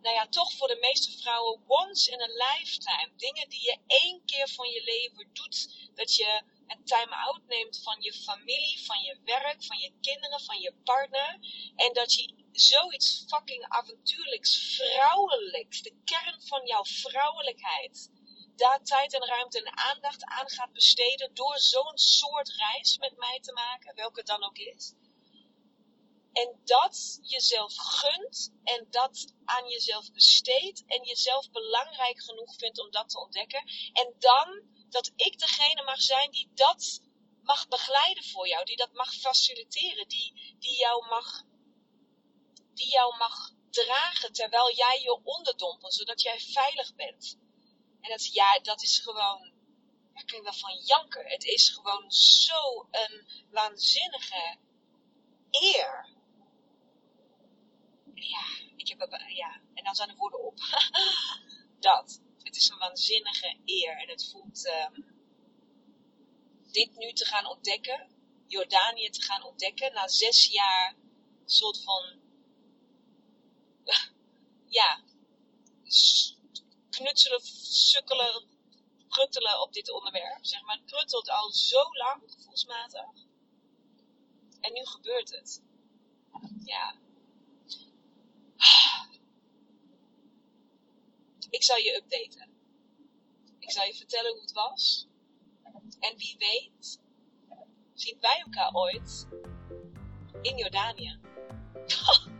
nou 0.05 0.17
ja, 0.17 0.27
toch 0.29 0.53
voor 0.53 0.69
de 0.69 0.79
meeste 0.81 1.19
vrouwen 1.19 1.63
once 1.67 2.11
in 2.11 2.21
a 2.21 2.27
lifetime. 2.27 3.13
Dingen 3.17 3.49
die 3.49 3.61
je 3.61 3.79
één 3.87 4.25
keer 4.25 4.49
van 4.49 4.69
je 4.69 4.83
leven 4.83 5.33
doet. 5.33 5.91
Dat 5.95 6.15
je 6.15 6.43
een 6.67 6.85
time-out 6.85 7.47
neemt 7.47 7.83
van 7.83 7.97
je 8.01 8.13
familie, 8.13 8.85
van 8.85 9.01
je 9.01 9.19
werk, 9.25 9.65
van 9.65 9.79
je 9.79 9.93
kinderen, 10.01 10.41
van 10.41 10.61
je 10.61 10.75
partner. 10.85 11.39
En 11.77 11.93
dat 11.93 12.15
je 12.15 12.35
zoiets 12.53 13.25
fucking 13.29 13.65
avontuurlijks, 13.69 14.77
vrouwelijks, 14.77 15.83
de 15.83 16.01
kern 16.05 16.43
van 16.43 16.67
jouw 16.67 16.85
vrouwelijkheid, 16.85 18.11
daar 18.57 18.83
tijd 18.83 19.15
en 19.15 19.27
ruimte 19.27 19.59
en 19.59 19.79
aandacht 19.79 20.25
aan 20.25 20.51
gaat 20.51 20.73
besteden 20.73 21.35
door 21.35 21.59
zo'n 21.59 21.99
soort 21.99 22.49
reis 22.49 22.99
met 22.99 23.17
mij 23.17 23.39
te 23.41 23.53
maken, 23.53 23.95
welke 23.95 24.23
dan 24.23 24.45
ook 24.45 24.59
is. 24.59 24.95
En 26.35 26.61
dat 26.65 27.19
jezelf 27.23 27.75
gunt 27.77 28.53
en 28.65 28.87
dat 28.91 29.35
aan 29.45 29.69
jezelf 29.69 30.13
besteedt 30.13 30.85
en 30.87 31.05
jezelf 31.05 31.51
belangrijk 31.51 32.23
genoeg 32.23 32.55
vindt 32.57 32.79
om 32.79 32.91
dat 32.91 33.09
te 33.09 33.21
ontdekken. 33.21 33.65
En 33.93 34.15
dan 34.19 34.63
dat 34.89 35.13
ik 35.17 35.39
degene 35.39 35.83
mag 35.83 36.01
zijn 36.01 36.31
die 36.31 36.51
dat 36.55 37.01
mag 37.43 37.69
begeleiden 37.69 38.25
voor 38.25 38.49
jou, 38.49 38.65
die 38.65 38.77
dat 38.77 38.93
mag 38.93 39.15
faciliteren, 39.15 40.09
die, 40.09 40.57
die, 40.59 40.79
jou, 40.79 41.09
mag, 41.09 41.43
die 42.75 42.91
jou 42.91 43.17
mag 43.17 43.51
dragen 43.71 44.33
terwijl 44.33 44.75
jij 44.75 45.01
je 45.03 45.21
onderdompelt, 45.23 45.95
zodat 45.95 46.23
jij 46.23 46.41
veilig 46.41 46.95
bent. 46.95 47.39
En 48.01 48.11
dat, 48.11 48.33
ja, 48.33 48.59
dat 48.59 48.83
is 48.83 48.99
gewoon, 48.99 49.53
daar 50.13 50.25
kun 50.25 50.37
je 50.37 50.43
wel 50.43 50.53
van 50.53 50.81
janken. 50.85 51.27
Het 51.27 51.45
is 51.45 51.69
gewoon 51.69 52.11
zo 52.13 52.89
een 52.91 53.27
waanzinnige 53.51 54.59
eer 55.51 56.14
ja, 58.29 58.45
ik 58.77 58.89
heb, 58.89 59.21
ja, 59.29 59.61
en 59.75 59.85
dan 59.85 59.95
zijn 59.95 60.09
de 60.09 60.15
woorden 60.15 60.45
op. 60.45 60.59
dat. 61.81 62.21
Het 62.43 62.57
is 62.57 62.69
een 62.69 62.79
waanzinnige 62.79 63.57
eer 63.65 63.97
en 63.97 64.09
het 64.09 64.31
voelt 64.31 64.67
um, 64.67 65.15
dit 66.71 66.97
nu 66.97 67.13
te 67.13 67.25
gaan 67.25 67.47
ontdekken, 67.47 68.09
Jordanië 68.47 69.11
te 69.11 69.23
gaan 69.23 69.43
ontdekken, 69.43 69.93
na 69.93 70.09
zes 70.09 70.47
jaar 70.47 70.97
soort 71.45 71.83
van, 71.83 72.21
ja, 74.79 75.01
knutselen, 76.91 77.41
sukkelen, 77.63 78.49
pruttelen 79.09 79.63
op 79.63 79.73
dit 79.73 79.91
onderwerp. 79.91 80.45
Zeg 80.45 80.63
maar, 80.63 80.77
het 80.77 80.87
pruttelt 80.87 81.31
al 81.31 81.51
zo 81.53 81.83
lang, 81.93 82.23
gevoelsmatig. 82.27 83.09
En 84.61 84.73
nu 84.73 84.87
gebeurt 84.87 85.31
het. 85.31 85.63
Ja, 86.65 86.95
Ik 91.51 91.63
zal 91.63 91.77
je 91.77 91.97
updaten. 91.97 92.49
Ik 93.59 93.71
zal 93.71 93.85
je 93.85 93.95
vertellen 93.95 94.33
hoe 94.33 94.41
het 94.41 94.53
was. 94.53 95.07
En 96.01 96.17
wie 96.17 96.37
weet, 96.39 97.01
zien 97.95 98.17
wij 98.21 98.43
elkaar 98.45 98.71
ooit 98.73 99.29
in 100.43 100.57
Jordanië. 100.57 101.19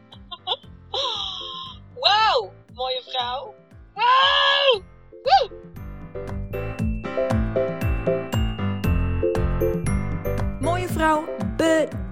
Wauw, 2.01 2.53
mooie 2.75 3.03
vrouw. 3.03 3.55
Wauw! 3.95 4.83
Mooie 10.61 10.89
vrouw, 10.89 11.37